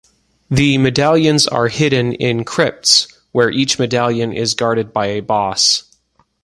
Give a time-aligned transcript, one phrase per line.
[0.49, 5.95] The medallions are hidden in crypts, where each medallion is guarded by a boss.